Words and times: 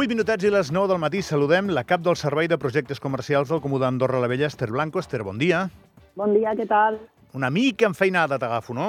8 0.00 0.08
minutets 0.08 0.46
i 0.48 0.50
les 0.52 0.70
9 0.72 0.88
del 0.88 1.00
matí 1.02 1.20
saludem 1.20 1.66
la 1.76 1.82
cap 1.84 2.00
del 2.00 2.16
Servei 2.16 2.46
de 2.48 2.56
Projectes 2.56 3.02
Comercials 3.04 3.50
del 3.52 3.58
Comú 3.60 3.76
d'Andorra 3.76 4.16
la 4.22 4.30
Vella, 4.32 4.46
Esther 4.48 4.70
Blanco. 4.72 4.96
Esther, 5.02 5.20
bon 5.26 5.36
dia. 5.36 5.66
Bon 6.16 6.32
dia, 6.32 6.54
què 6.56 6.64
tal? 6.70 6.96
Una 7.36 7.50
mica 7.52 7.84
enfeinada 7.84 8.38
t'agafo, 8.40 8.72
no? 8.72 8.86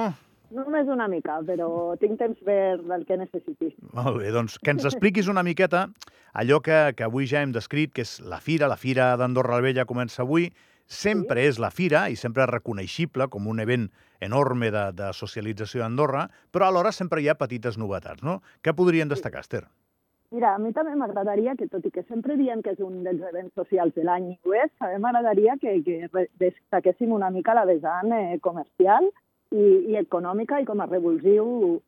Només 0.56 0.88
una 0.88 1.10
mica, 1.12 1.42
però 1.44 1.98
tinc 2.00 2.16
temps 2.22 2.40
per 2.48 2.78
del 2.80 3.04
que 3.10 3.18
necessiti. 3.20 3.74
Molt 3.98 4.22
bé, 4.22 4.32
doncs 4.32 4.56
que 4.56 4.72
ens 4.72 4.88
expliquis 4.88 5.28
una 5.28 5.44
miqueta 5.44 5.90
allò 6.32 6.62
que, 6.64 6.80
que 6.96 7.10
avui 7.10 7.28
ja 7.28 7.44
hem 7.44 7.52
descrit, 7.52 7.92
que 7.92 8.08
és 8.08 8.22
la 8.24 8.40
fira. 8.40 8.72
La 8.72 8.80
fira 8.80 9.10
d'Andorra 9.20 9.60
la 9.60 9.68
Vella 9.68 9.88
comença 9.90 10.24
avui. 10.24 10.48
Sempre 10.88 11.44
sí. 11.44 11.52
és 11.52 11.60
la 11.60 11.74
fira 11.76 12.06
i 12.08 12.16
sempre 12.16 12.48
és 12.48 12.54
reconeixible 12.54 13.28
com 13.28 13.52
un 13.52 13.60
event 13.60 13.90
enorme 14.24 14.72
de, 14.72 14.88
de 14.96 15.12
socialització 15.12 15.84
d'Andorra, 15.84 16.30
però 16.56 16.72
alhora 16.72 16.96
sempre 16.96 17.20
hi 17.20 17.28
ha 17.28 17.36
petites 17.36 17.76
novetats, 17.76 18.24
no? 18.24 18.40
Què 18.64 18.72
podrien 18.72 19.12
destacar, 19.12 19.44
Esther? 19.44 19.66
Mira, 20.32 20.54
a 20.56 20.60
mi 20.64 20.72
també 20.72 20.94
m'agradaria 20.96 21.58
que, 21.60 21.68
tot 21.68 21.84
i 21.84 21.90
que 21.92 22.06
sempre 22.08 22.38
diem 22.40 22.62
que 22.64 22.72
és 22.72 22.80
un 22.80 23.02
dels 23.04 23.24
events 23.30 23.52
socials 23.60 23.92
de 23.98 24.06
l'any 24.08 24.30
i 24.32 24.38
també 24.80 25.00
m'agradaria 25.04 25.58
que, 25.60 25.74
que 25.84 26.28
destaquéssim 26.40 27.12
una 27.12 27.30
mica 27.30 27.56
la 27.58 27.66
vessant 27.68 28.14
eh, 28.16 28.40
comercial 28.40 29.10
i, 29.52 29.66
i 29.92 29.98
econòmica 30.00 30.62
i 30.62 30.66
com 30.70 30.80
a 30.80 30.88
revulsiu 30.88 31.82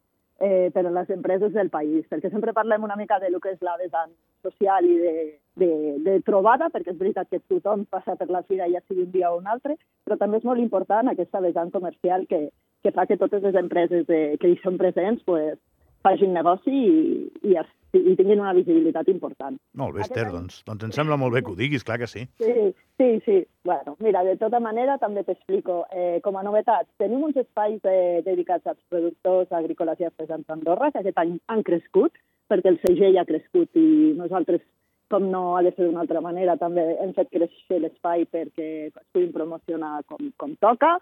eh, 0.44 0.70
per 0.76 0.84
a 0.86 0.92
les 0.92 1.16
empreses 1.16 1.54
del 1.56 1.72
país, 1.72 2.04
perquè 2.12 2.34
sempre 2.34 2.52
parlem 2.52 2.84
una 2.84 3.00
mica 3.00 3.20
de 3.24 3.32
lo 3.32 3.40
que 3.40 3.56
és 3.56 3.64
la 3.64 3.78
vessant 3.80 4.12
social 4.44 4.92
i 4.92 4.98
de, 5.00 5.16
de, 5.64 5.72
de 6.04 6.20
trobada, 6.28 6.68
perquè 6.74 6.92
és 6.92 7.00
veritat 7.00 7.32
que 7.32 7.40
tothom 7.48 7.88
passa 7.88 8.18
per 8.20 8.28
la 8.28 8.44
fira, 8.44 8.68
ja 8.68 8.84
sigui 8.84 9.08
un 9.08 9.12
dia 9.16 9.32
o 9.32 9.40
un 9.40 9.48
altre, 9.48 9.78
però 10.04 10.20
també 10.20 10.44
és 10.44 10.48
molt 10.50 10.60
important 10.60 11.08
aquesta 11.08 11.40
vessant 11.40 11.72
comercial 11.72 12.28
que, 12.28 12.50
que 12.84 12.92
fa 12.92 13.08
que 13.08 13.16
totes 13.24 13.48
les 13.48 13.56
empreses 13.56 14.04
de, 14.12 14.36
que 14.42 14.52
hi 14.52 14.60
són 14.66 14.76
presents 14.82 15.24
pues, 15.24 15.56
facin 16.04 16.34
negoci 16.36 16.74
i, 16.74 17.54
i, 17.54 17.56
i 18.00 18.16
tinguin 18.18 18.42
una 18.42 18.54
visibilitat 18.58 19.08
important. 19.12 19.58
Molt 19.80 19.96
bé, 19.96 20.04
Esther, 20.04 20.28
doncs, 20.34 20.60
doncs 20.68 20.88
em 20.88 20.94
sembla 20.96 21.18
molt 21.20 21.36
bé 21.36 21.44
que 21.44 21.54
ho 21.54 21.58
diguis, 21.58 21.86
clar 21.88 22.00
que 22.02 22.10
sí. 22.12 22.26
Sí, 22.42 22.68
sí, 23.00 23.10
sí. 23.26 23.38
Bueno, 23.64 23.96
mira, 24.04 24.24
de 24.28 24.36
tota 24.42 24.60
manera 24.64 24.98
també 25.02 25.24
t'explico. 25.28 25.84
Eh, 25.94 26.20
com 26.26 26.38
a 26.38 26.44
novetat, 26.46 26.90
tenim 27.02 27.24
uns 27.30 27.40
espais 27.40 27.80
eh, 27.88 28.22
dedicats 28.26 28.68
als 28.68 28.82
productors 28.92 29.52
agrícoles 29.56 30.02
i 30.02 30.10
artesans 30.10 30.46
d'Andorra, 30.50 30.92
que 30.92 31.04
aquest 31.04 31.24
any 31.24 31.38
han 31.54 31.64
crescut, 31.64 32.20
perquè 32.52 32.74
el 32.74 32.82
segell 32.84 33.20
ha 33.20 33.28
crescut 33.30 33.80
i 33.80 34.14
nosaltres, 34.20 34.66
com 35.14 35.30
no 35.30 35.46
ha 35.56 35.64
de 35.64 35.72
ser 35.76 35.86
d'una 35.86 36.02
altra 36.04 36.22
manera, 36.26 36.58
també 36.58 36.84
hem 37.00 37.14
fet 37.16 37.30
créixer 37.32 37.80
l'espai 37.80 38.26
perquè 38.34 38.70
es 38.90 39.10
puguin 39.14 39.34
promocionar 39.36 40.00
com, 40.10 40.32
com 40.42 40.56
toca. 40.64 40.98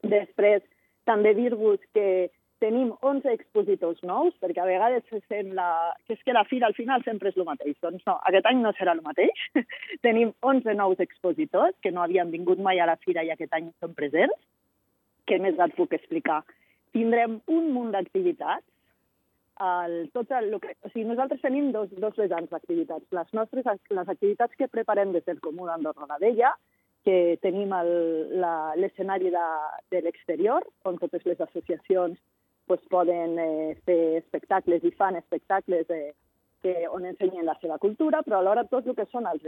Després, 0.00 0.64
també 1.04 1.34
dir-vos 1.36 1.82
que 1.92 2.30
tenim 2.60 2.92
11 3.00 3.32
expositors 3.32 4.00
nous, 4.06 4.36
perquè 4.42 4.60
a 4.62 4.68
vegades 4.68 5.04
se 5.08 5.18
sent 5.26 5.54
la... 5.56 5.68
que 6.06 6.14
és 6.14 6.22
que 6.24 6.34
la 6.36 6.44
fira 6.44 6.68
al 6.68 6.76
final 6.76 7.02
sempre 7.06 7.32
és 7.32 7.38
el 7.40 7.48
mateix. 7.48 7.76
Doncs 7.82 8.04
no, 8.06 8.18
aquest 8.28 8.48
any 8.50 8.60
no 8.60 8.72
serà 8.76 8.94
el 8.96 9.02
mateix. 9.04 9.44
tenim 10.06 10.34
11 10.46 10.76
nous 10.78 11.00
expositors 11.02 11.76
que 11.82 11.92
no 11.94 12.04
havien 12.04 12.32
vingut 12.32 12.60
mai 12.62 12.80
a 12.80 12.88
la 12.90 12.98
fira 13.00 13.24
i 13.24 13.32
aquest 13.32 13.56
any 13.56 13.70
són 13.80 13.96
presents. 13.96 14.36
Què 15.26 15.40
més 15.40 15.58
et 15.58 15.76
puc 15.78 15.96
explicar? 15.96 16.42
Tindrem 16.96 17.38
un 17.48 17.70
munt 17.74 17.94
d'activitats. 17.96 18.66
El, 19.60 19.94
tot 20.16 20.30
el 20.32 20.54
que, 20.60 20.72
o 20.84 20.88
sigui, 20.88 21.04
nosaltres 21.08 21.42
tenim 21.44 21.68
dos, 21.72 21.90
dos 22.00 22.16
vessants 22.16 22.52
d'activitats. 22.52 23.06
Les 23.16 23.32
nostres 23.36 23.66
les 23.92 24.12
activitats 24.12 24.56
que 24.56 24.68
preparem 24.72 25.12
des 25.16 25.24
del 25.26 25.40
Comú 25.44 25.68
d'Andorra 25.68 26.08
la 26.08 26.20
Vella, 26.20 26.52
que 27.04 27.36
tenim 27.40 27.72
l'escenari 27.72 29.32
de, 29.32 29.46
de 29.92 30.02
l'exterior, 30.04 30.64
on 30.88 30.98
totes 31.00 31.24
les 31.28 31.40
associacions 31.40 32.20
pues, 32.66 32.80
poden 32.90 33.38
eh, 33.38 33.76
fer 33.86 34.00
espectacles 34.20 34.84
i 34.84 34.92
fan 34.96 35.16
espectacles 35.16 35.90
eh, 35.90 36.12
que, 36.62 36.74
on 36.88 37.06
ensenyen 37.08 37.46
la 37.48 37.56
seva 37.60 37.78
cultura, 37.78 38.22
però 38.22 38.40
alhora 38.40 38.66
tot 38.68 38.86
el 38.86 38.96
que 38.98 39.08
són 39.10 39.26
els, 39.30 39.46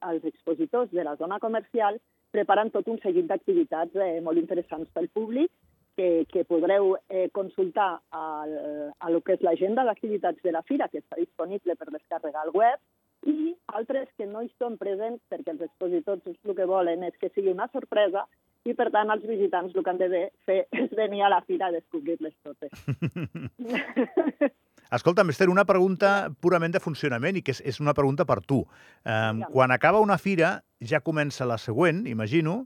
els 0.00 0.24
expositors 0.24 0.90
de 0.90 1.04
la 1.04 1.16
zona 1.20 1.38
comercial 1.40 2.00
preparen 2.34 2.72
tot 2.74 2.88
un 2.90 2.98
seguit 3.02 3.28
d'activitats 3.30 3.94
eh, 3.94 4.20
molt 4.24 4.40
interessants 4.40 4.90
pel 4.94 5.10
públic 5.14 5.52
que, 5.96 6.26
que 6.30 6.44
podreu 6.44 6.96
eh, 7.08 7.28
consultar 7.32 8.00
al, 8.10 8.56
a 8.98 9.10
lo 9.10 9.20
que 9.22 9.36
és 9.36 9.44
l'agenda 9.46 9.84
d'activitats 9.86 10.42
de 10.42 10.52
la 10.52 10.64
fira, 10.66 10.88
que 10.90 11.04
està 11.04 11.20
disponible 11.20 11.76
per 11.78 11.92
descarregar 11.92 12.42
al 12.42 12.54
web, 12.54 12.80
i 13.26 13.54
altres 13.74 14.08
que 14.18 14.26
no 14.28 14.42
hi 14.44 14.50
són 14.58 14.78
presents 14.80 15.22
perquè 15.32 15.54
els 15.54 15.64
expositors 15.66 16.26
el 16.30 16.56
que 16.56 16.66
volen 16.68 17.04
és 17.06 17.16
que 17.20 17.32
sigui 17.34 17.52
una 17.52 17.68
sorpresa 17.72 18.26
i, 18.64 18.72
per 18.72 18.88
tant, 18.92 19.10
els 19.12 19.24
visitants 19.28 19.74
el 19.74 19.84
que 19.84 19.92
han 19.92 20.00
de 20.00 20.28
fer 20.48 20.60
és 20.84 20.92
venir 20.96 21.24
a 21.24 21.32
la 21.32 21.42
fira 21.44 21.68
a 21.68 21.74
descobrir-les 21.74 22.34
totes. 22.44 22.72
Escolta, 24.94 25.24
Esther, 25.28 25.48
una 25.50 25.64
pregunta 25.66 26.30
purament 26.40 26.74
de 26.76 26.80
funcionament 26.80 27.40
i 27.40 27.42
que 27.42 27.54
és, 27.56 27.60
és 27.66 27.80
una 27.82 27.94
pregunta 27.96 28.26
per 28.28 28.38
tu. 28.44 28.62
Um, 29.02 29.42
quan 29.50 29.72
acaba 29.74 30.02
una 30.04 30.18
fira, 30.20 30.58
ja 30.80 31.02
comença 31.02 31.48
la 31.48 31.58
següent, 31.58 32.04
imagino, 32.06 32.62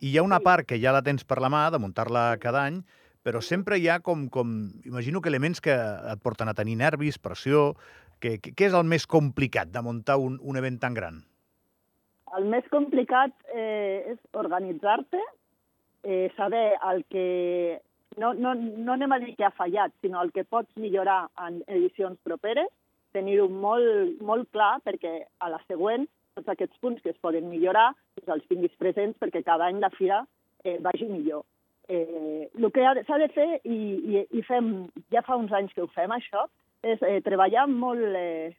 i 0.00 0.10
hi 0.10 0.18
ha 0.18 0.26
una 0.26 0.40
sí. 0.42 0.46
part 0.46 0.68
que 0.68 0.80
ja 0.82 0.92
la 0.92 1.02
tens 1.06 1.24
per 1.24 1.40
la 1.40 1.50
mà, 1.52 1.68
de 1.72 1.80
muntar-la 1.80 2.34
cada 2.42 2.66
any, 2.66 2.82
però 3.24 3.40
sempre 3.44 3.78
hi 3.78 3.88
ha 3.88 4.00
com, 4.04 4.28
com, 4.32 4.52
imagino 4.84 5.20
que 5.20 5.28
elements 5.32 5.60
que 5.60 5.72
et 5.72 6.22
porten 6.22 6.52
a 6.52 6.56
tenir 6.58 6.78
nervis, 6.82 7.18
pressió... 7.18 7.74
Què 8.20 8.66
és 8.66 8.74
el 8.76 8.84
més 8.84 9.06
complicat 9.08 9.70
de 9.72 9.82
muntar 9.82 10.18
un, 10.20 10.36
un 10.44 10.60
event 10.60 10.76
tan 10.82 10.96
gran? 10.96 11.22
El 12.36 12.46
més 12.52 12.66
complicat 12.70 13.32
eh, 13.54 14.12
és 14.12 14.18
organitzar-te, 14.38 15.20
eh, 16.04 16.28
saber 16.36 16.66
el 16.92 17.04
que... 17.10 17.80
No, 18.20 18.32
no, 18.34 18.52
no 18.54 18.92
anem 18.92 19.14
a 19.14 19.20
dir 19.22 19.34
que 19.38 19.46
ha 19.46 19.54
fallat, 19.54 19.94
sinó 20.02 20.20
el 20.22 20.32
que 20.34 20.44
pots 20.44 20.76
millorar 20.76 21.30
en 21.46 21.60
edicions 21.66 22.18
properes, 22.26 22.68
tenir-ho 23.14 23.46
molt, 23.48 24.18
molt 24.22 24.50
clar 24.54 24.78
perquè 24.84 25.14
a 25.40 25.50
la 25.50 25.60
següent 25.66 26.06
tots 26.36 26.50
aquests 26.52 26.78
punts 26.82 27.02
que 27.02 27.12
es 27.14 27.22
poden 27.22 27.48
millorar 27.50 27.90
doncs 28.18 28.34
els 28.36 28.46
tinguis 28.50 28.74
presents 28.82 29.18
perquè 29.18 29.42
cada 29.46 29.66
any 29.70 29.80
la 29.82 29.90
fira 29.96 30.20
eh, 30.64 30.76
vagi 30.82 31.08
millor. 31.10 31.46
Eh, 31.90 32.46
el 32.54 32.68
que 32.70 32.86
s'ha 33.06 33.18
de 33.18 33.30
fer, 33.34 33.48
i, 33.64 33.78
i, 34.12 34.24
i 34.38 34.42
fem, 34.46 34.70
ja 35.10 35.24
fa 35.26 35.38
uns 35.40 35.54
anys 35.56 35.74
que 35.74 35.82
ho 35.82 35.88
fem 35.94 36.12
això, 36.14 36.46
és 36.82 37.02
eh, 37.02 37.20
treballar 37.24 37.66
molt, 37.68 38.16
eh, 38.16 38.54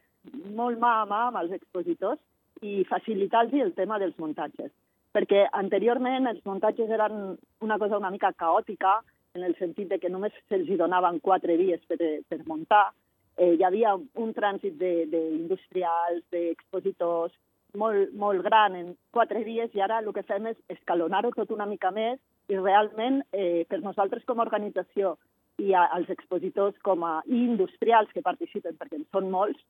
molt 0.56 0.80
mà 0.80 1.02
a 1.02 1.10
mà 1.10 1.26
amb 1.30 1.42
els 1.42 1.58
expositors 1.58 2.20
i 2.62 2.84
facilitar-los 2.90 3.62
el 3.62 3.74
tema 3.74 3.98
dels 4.00 4.18
muntatges 4.22 4.72
perquè 5.16 5.46
anteriorment 5.60 6.30
els 6.30 6.44
muntatges 6.48 6.90
eren 6.90 7.36
una 7.62 7.78
cosa 7.78 7.98
una 7.98 8.12
mica 8.12 8.32
caòtica, 8.32 9.02
en 9.34 9.44
el 9.44 9.56
sentit 9.60 9.90
de 9.90 10.00
que 10.00 10.10
només 10.10 10.36
se'ls 10.50 10.70
donaven 10.80 11.20
quatre 11.24 11.56
dies 11.60 11.84
per, 11.88 12.00
per 12.28 12.40
muntar. 12.48 12.90
Eh, 13.38 13.54
hi 13.56 13.64
havia 13.64 13.94
un 13.96 14.34
trànsit 14.36 14.76
d'industrials, 14.80 16.24
de, 16.32 16.50
d'expositors, 16.50 17.36
molt, 17.80 18.12
molt 18.20 18.44
gran 18.44 18.76
en 18.76 18.90
quatre 19.16 19.44
dies 19.48 19.72
i 19.76 19.82
ara 19.84 20.02
el 20.04 20.12
que 20.12 20.26
fem 20.28 20.50
és 20.52 20.58
escalonar-ho 20.76 21.32
tot 21.36 21.54
una 21.56 21.68
mica 21.70 21.92
més 21.96 22.20
i 22.52 22.58
realment 22.60 23.22
eh, 23.32 23.64
per 23.70 23.80
nosaltres 23.80 24.26
com 24.28 24.40
a 24.42 24.46
organització 24.48 25.16
i 25.62 25.74
als 25.78 26.10
expositors 26.10 26.78
com 26.86 27.06
a 27.06 27.20
i 27.28 27.38
industrials 27.46 28.12
que 28.16 28.26
participen, 28.26 28.78
perquè 28.80 29.00
en 29.00 29.08
són 29.14 29.30
molts, 29.34 29.62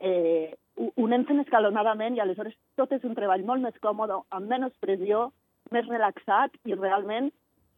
eh, 0.00 0.54
ho 0.80 1.06
anem 1.06 1.26
fent 1.28 1.42
escalonadament 1.42 2.16
i 2.16 2.22
aleshores 2.22 2.56
tot 2.78 2.92
és 2.96 3.04
un 3.04 3.16
treball 3.18 3.44
molt 3.48 3.64
més 3.66 3.76
còmode, 3.84 4.20
amb 4.36 4.50
menys 4.52 4.76
pressió, 4.84 5.28
més 5.74 5.88
relaxat 5.88 6.54
i 6.66 6.76
realment 6.76 7.30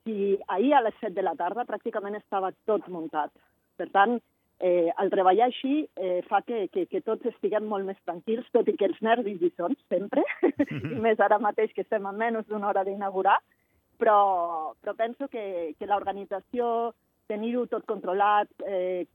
si 0.05 0.37
ahir 0.49 0.75
a 0.75 0.83
les 0.83 0.95
7 1.01 1.15
de 1.17 1.25
la 1.25 1.35
tarda 1.39 1.67
pràcticament 1.69 2.17
estava 2.19 2.53
tot 2.67 2.87
muntat. 2.91 3.33
Per 3.79 3.89
tant, 3.95 4.19
eh, 4.63 4.91
el 5.03 5.11
treballar 5.11 5.49
així 5.49 5.83
eh, 5.97 6.21
fa 6.29 6.43
que, 6.47 6.67
que, 6.75 6.87
que 6.91 7.03
tots 7.07 7.27
estiguem 7.31 7.67
molt 7.71 7.87
més 7.89 7.99
tranquils, 8.07 8.49
tot 8.55 8.69
i 8.69 8.77
que 8.79 8.89
els 8.91 9.01
nervis 9.03 9.43
hi 9.43 9.53
són 9.57 9.77
sempre, 9.93 10.25
i 10.95 10.99
més 11.07 11.21
ara 11.21 11.41
mateix 11.43 11.75
que 11.75 11.85
estem 11.87 12.07
a 12.07 12.15
menys 12.15 12.49
d'una 12.51 12.71
hora 12.71 12.85
d'inaugurar, 12.87 13.39
però, 13.99 14.75
però 14.83 14.95
penso 14.99 15.29
que, 15.31 15.75
que 15.79 15.89
l'organització 15.91 16.93
tenir-ho 17.33 17.67
tot 17.71 17.85
controlat, 17.89 18.49
eh, 18.69 19.09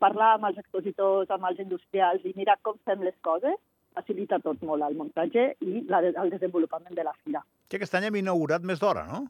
parlar 0.00 0.32
amb 0.36 0.50
els 0.50 0.62
expositors, 0.62 1.30
amb 1.32 1.48
els 1.50 1.60
industrials 1.64 2.24
i 2.28 2.34
mirar 2.36 2.58
com 2.62 2.80
fem 2.88 3.04
les 3.06 3.16
coses, 3.28 3.56
facilita 3.96 4.40
tot 4.44 4.62
molt 4.64 4.84
el 4.86 4.96
muntatge 4.96 5.52
i 5.60 5.84
la, 5.88 6.00
el 6.08 6.32
desenvolupament 6.32 6.96
de 6.96 7.04
la 7.06 7.14
fira. 7.22 7.44
Que 7.68 7.80
aquest 7.80 7.94
any 7.96 8.08
hem 8.08 8.20
inaugurat 8.22 8.64
més 8.68 8.80
d'hora, 8.82 9.06
no? 9.08 9.24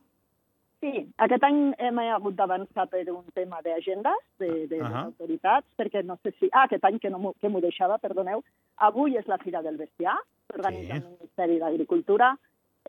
Sí, 0.83 1.05
aquest 1.23 1.45
any 1.47 1.59
hem 1.79 1.99
hagut 2.03 2.35
d'avançar 2.35 2.89
per 2.91 3.05
un 3.13 3.23
tema 3.37 3.61
d'agendes 3.63 4.23
de, 4.43 4.67
de, 4.71 4.81
uh 4.81 4.87
-huh. 4.87 5.05
autoritats, 5.05 5.67
perquè 5.79 6.03
no 6.05 6.17
sé 6.23 6.33
si... 6.39 6.49
Ah, 6.51 6.65
aquest 6.65 6.85
any 6.85 6.99
que, 6.99 7.11
no 7.11 7.35
que 7.41 7.49
m'ho 7.49 7.61
deixava, 7.61 7.99
perdoneu. 7.99 8.43
Avui 8.77 9.17
és 9.17 9.27
la 9.27 9.39
Fira 9.39 9.63
del 9.63 9.77
Bestiar, 9.77 10.19
organitza 10.55 10.95
sí. 10.95 11.03
el 11.03 11.11
Ministeri 11.11 11.59
d'Agricultura, 11.59 12.37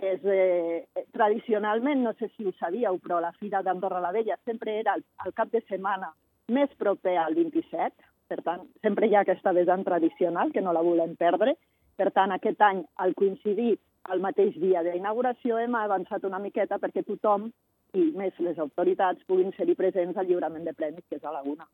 és, 0.02 0.24
eh, 0.26 0.88
tradicionalment, 1.12 2.02
no 2.04 2.14
sé 2.14 2.30
si 2.36 2.46
ho 2.46 2.54
sabíeu, 2.60 3.00
però 3.00 3.20
la 3.20 3.32
Fira 3.34 3.62
d'Andorra 3.62 4.02
la 4.02 4.12
Vella 4.12 4.38
sempre 4.46 4.80
era 4.80 4.96
el, 4.96 5.04
el 5.26 5.34
cap 5.34 5.52
de 5.52 5.62
setmana 5.68 6.14
més 6.48 6.70
proper 6.78 7.18
al 7.18 7.36
27, 7.36 7.94
per 8.28 8.42
tant, 8.44 8.66
sempre 8.82 9.08
hi 9.08 9.16
ha 9.16 9.22
aquesta 9.22 9.54
vessant 9.54 9.84
tradicional, 9.84 10.52
que 10.52 10.62
no 10.62 10.74
la 10.74 10.82
volem 10.82 11.16
perdre. 11.16 11.56
Per 11.96 12.10
tant, 12.12 12.32
aquest 12.34 12.62
any, 12.62 12.82
al 12.98 13.14
coincidir 13.14 13.78
el 14.12 14.24
mateix 14.24 14.56
dia 14.60 14.82
d'inauguració, 14.84 15.60
hem 15.62 15.76
avançat 15.76 16.26
una 16.26 16.40
miqueta 16.40 16.80
perquè 16.82 17.06
tothom, 17.06 17.52
i 17.94 18.10
més 18.18 18.34
les 18.42 18.58
autoritats, 18.58 19.22
puguin 19.30 19.54
ser-hi 19.54 19.76
presents 19.78 20.18
al 20.18 20.26
lliurament 20.26 20.66
de 20.66 20.74
premis, 20.74 21.06
que 21.10 21.22
és 21.22 21.24
a 21.24 21.32
la 21.32 21.44
una. 21.46 21.68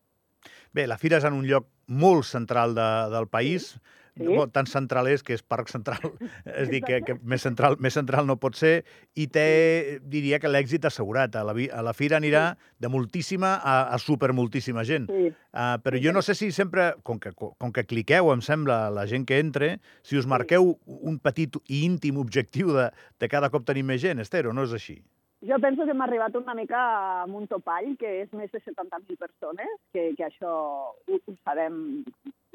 Bé, 0.76 0.86
la 0.88 1.00
fira 1.00 1.18
és 1.18 1.26
en 1.26 1.38
un 1.38 1.48
lloc 1.48 1.70
molt 1.88 2.28
central 2.28 2.76
de, 2.76 2.90
del 3.14 3.28
país. 3.32 3.72
Sí 3.72 3.80
Sí. 4.20 4.28
Bo, 4.28 4.46
tan 4.52 4.68
central 4.68 5.08
és 5.08 5.24
que 5.24 5.34
és 5.38 5.44
Parc 5.44 5.72
Central, 5.72 6.12
és 6.62 6.70
dir, 6.72 6.82
que, 6.84 7.00
que 7.08 7.16
més, 7.24 7.44
central, 7.46 7.78
més 7.80 7.96
central 7.96 8.28
no 8.28 8.36
pot 8.42 8.58
ser, 8.60 8.84
i 9.16 9.30
té, 9.32 10.00
diria 10.04 10.42
que 10.44 10.52
l'èxit 10.52 10.86
assegurat. 10.90 11.38
A 11.40 11.46
la, 11.48 11.56
a 11.56 11.84
la 11.86 11.94
fira 11.96 12.20
anirà 12.20 12.44
de 12.80 12.92
moltíssima 12.92 13.56
a, 13.58 13.78
a 13.96 14.00
supermoltíssima 14.04 14.84
gent. 14.88 15.08
Sí. 15.08 15.30
Uh, 15.50 15.78
però 15.84 16.02
jo 16.04 16.14
no 16.14 16.24
sé 16.26 16.36
si 16.38 16.52
sempre, 16.56 16.92
com 17.08 17.22
que, 17.24 17.32
com 17.34 17.72
que 17.74 17.86
cliqueu, 17.88 18.34
em 18.34 18.44
sembla, 18.46 18.82
la 18.94 19.08
gent 19.10 19.26
que 19.30 19.40
entre, 19.40 19.78
si 20.04 20.20
us 20.20 20.28
marqueu 20.30 20.76
un 20.86 21.22
petit 21.24 21.56
i 21.68 21.86
íntim 21.88 22.20
objectiu 22.22 22.76
de, 22.76 22.90
de 23.20 23.32
cada 23.32 23.50
cop 23.54 23.66
tenir 23.66 23.88
més 23.88 24.04
gent, 24.04 24.20
Esther, 24.22 24.46
o 24.50 24.54
no 24.54 24.68
és 24.68 24.76
així? 24.76 25.00
Jo 25.48 25.56
penso 25.64 25.86
que 25.86 25.94
hem 25.96 26.02
arribat 26.04 26.36
una 26.36 26.54
mica 26.54 26.80
amb 27.24 27.38
un 27.40 27.46
topall, 27.48 27.94
que 28.00 28.10
és 28.26 28.32
més 28.36 28.52
de 28.52 28.60
70.000 28.60 29.16
persones, 29.22 29.70
que, 29.96 30.10
que 30.18 30.26
això 30.28 30.52
ho, 30.92 31.20
ho 31.20 31.36
sabem 31.48 32.04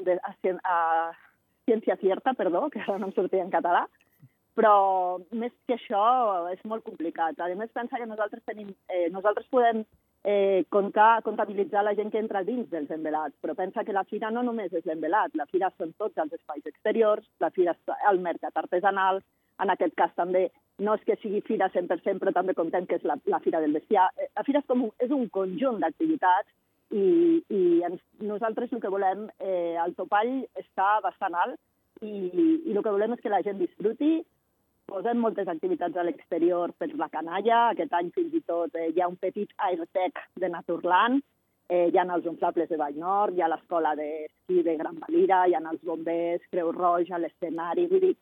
de, 0.05 0.19
a, 0.21 0.33
a 0.69 0.77
ciència 1.65 1.97
cierta, 2.01 2.33
perdó, 2.33 2.69
que 2.69 2.81
ara 2.81 2.97
no 2.99 3.09
em 3.09 3.15
sortia 3.15 3.43
en 3.43 3.53
català, 3.53 3.85
però 4.55 5.19
més 5.35 5.51
que 5.67 5.75
això 5.75 6.01
és 6.53 6.61
molt 6.63 6.85
complicat. 6.87 7.39
A 7.39 7.51
més, 7.59 7.71
pensa 7.75 7.99
que 7.99 8.07
nosaltres, 8.07 8.43
tenim, 8.47 8.71
eh, 8.89 9.09
nosaltres 9.11 9.47
podem 9.51 9.83
eh, 10.23 10.63
comptar, 10.69 11.21
comptabilitzar 11.23 11.83
la 11.83 11.93
gent 11.93 12.11
que 12.11 12.21
entra 12.23 12.43
dins 12.43 12.69
dels 12.71 12.91
envelats, 12.91 13.35
però 13.41 13.53
pensa 13.55 13.83
que 13.83 13.93
la 13.93 14.05
fira 14.09 14.31
no 14.31 14.41
només 14.43 14.73
és 14.73 14.85
l'envelat, 14.87 15.35
la 15.35 15.45
fira 15.51 15.69
són 15.77 15.93
tots 15.99 16.17
els 16.17 16.33
espais 16.33 16.65
exteriors, 16.65 17.27
la 17.39 17.51
fira 17.51 17.75
és 17.75 17.97
el 18.09 18.21
mercat 18.23 18.57
artesanal, 18.57 19.21
en 19.61 19.71
aquest 19.71 19.93
cas 19.95 20.15
també 20.15 20.49
no 20.79 20.95
és 20.97 21.03
que 21.07 21.15
sigui 21.21 21.43
fira 21.45 21.69
100%, 21.71 22.19
però 22.19 22.33
també 22.35 22.55
comptem 22.55 22.87
que 22.87 22.97
és 22.97 23.05
la, 23.07 23.15
la 23.31 23.39
fira 23.43 23.61
del 23.63 23.75
bestiar. 23.77 24.09
Eh, 24.17 24.31
La 24.35 24.43
fira 24.43 24.59
és, 24.59 24.67
com 24.67 24.87
un, 24.87 24.91
és 24.99 25.11
un 25.11 25.29
conjunt 25.29 25.79
d'activitats 25.79 26.49
i, 26.95 27.05
i 27.51 27.61
ens, 27.87 28.01
nosaltres 28.23 28.71
el 28.73 28.81
que 28.83 28.91
volem, 28.93 29.27
eh, 29.39 29.75
el 29.83 29.95
topall 29.99 30.37
està 30.61 30.95
bastant 31.03 31.35
alt 31.35 31.59
i, 32.01 32.15
i 32.69 32.73
el 32.75 32.81
que 32.81 32.93
volem 32.93 33.15
és 33.15 33.23
que 33.23 33.33
la 33.33 33.43
gent 33.45 33.59
disfruti, 33.59 34.19
posem 34.85 35.17
moltes 35.17 35.47
activitats 35.49 35.97
a 35.97 36.03
l'exterior 36.05 36.71
per 36.79 36.91
la 36.93 37.09
canalla, 37.09 37.69
aquest 37.71 37.95
any 37.97 38.11
fins 38.15 38.35
i 38.37 38.43
tot 38.45 38.75
eh, 38.77 38.91
hi 38.93 39.01
ha 39.01 39.09
un 39.11 39.17
petit 39.21 39.51
airtec 39.69 40.21
de 40.41 40.51
Naturland, 40.53 41.23
eh, 41.69 41.87
hi 41.89 41.97
ha 41.97 42.05
els 42.17 42.29
inflables 42.29 42.69
de 42.69 42.77
Vall 42.77 42.99
Nord, 43.01 43.35
hi 43.35 43.41
ha 43.41 43.49
l'escola 43.51 43.95
d'esquí 43.97 44.61
de 44.67 44.77
Gran 44.79 45.01
Valira, 45.01 45.45
hi 45.47 45.57
ha 45.57 45.63
els 45.63 45.83
bombers, 45.83 46.45
Creu 46.51 46.71
Roja, 46.75 47.19
l'escenari, 47.19 47.87
vull 47.91 48.05
dir, 48.05 48.13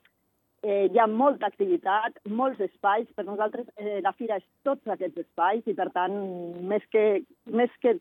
eh, 0.64 0.88
hi 0.88 1.00
ha 1.00 1.08
molta 1.12 1.50
activitat, 1.52 2.18
molts 2.42 2.64
espais. 2.64 3.10
Per 3.16 3.28
nosaltres 3.28 3.68
eh, 3.76 4.00
la 4.06 4.16
fira 4.18 4.40
és 4.40 4.48
tots 4.64 4.88
aquests 4.88 5.26
espais 5.26 5.68
i, 5.68 5.76
per 5.76 5.90
tant, 5.96 6.16
més 6.72 6.88
que, 6.96 7.06
més 7.52 7.74
que 7.84 7.98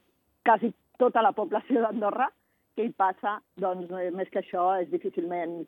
quasi 0.46 0.72
tota 1.00 1.22
la 1.24 1.32
població 1.36 1.82
d'Andorra 1.82 2.28
que 2.76 2.86
hi 2.86 2.92
passa, 2.96 3.38
doncs, 3.60 3.90
eh, 3.98 4.10
més 4.14 4.30
que 4.32 4.40
això, 4.40 4.72
és 4.80 4.90
difícilment 4.92 5.62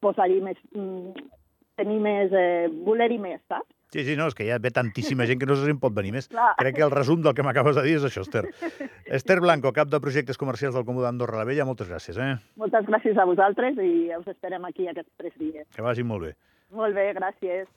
posar-hi 0.00 0.40
més... 0.44 0.60
Mm, 0.74 1.28
tenir 1.80 2.00
més... 2.04 2.32
Eh, 2.36 2.68
voler-hi 2.84 3.18
més, 3.20 3.40
saps? 3.48 3.68
Sí, 3.90 4.04
sí, 4.06 4.14
no, 4.14 4.28
és 4.30 4.36
que 4.38 4.46
ja 4.46 4.60
ve 4.62 4.70
tantíssima 4.70 5.26
gent 5.26 5.40
que 5.40 5.48
no 5.50 5.56
sé 5.58 5.64
si 5.66 5.72
en 5.74 5.80
pot 5.82 5.94
venir 5.96 6.12
més. 6.14 6.28
Clar. 6.34 6.52
Crec 6.60 6.76
que 6.76 6.84
el 6.86 6.92
resum 6.94 7.24
del 7.24 7.34
que 7.34 7.44
m'acabes 7.46 7.78
de 7.78 7.86
dir 7.88 7.96
és 7.98 8.06
això, 8.06 8.22
Esther. 8.26 8.44
Esther 9.18 9.40
Blanco, 9.42 9.72
cap 9.76 9.90
de 9.90 10.02
projectes 10.02 10.38
comercials 10.40 10.76
del 10.78 10.86
Comú 10.88 11.02
d'Andorra 11.04 11.40
la 11.40 11.48
Vella, 11.48 11.66
moltes 11.68 11.90
gràcies, 11.90 12.20
eh? 12.20 12.34
Moltes 12.60 12.86
gràcies 12.86 13.18
a 13.18 13.26
vosaltres 13.28 13.80
i 13.82 13.92
us 14.18 14.30
esperem 14.30 14.68
aquí 14.68 14.86
aquests 14.90 15.10
tres 15.18 15.36
dies. 15.40 15.66
Que 15.74 15.86
vagi 15.86 16.06
molt 16.06 16.28
bé. 16.28 16.34
Molt 16.76 16.94
bé, 16.94 17.10
gràcies. 17.16 17.70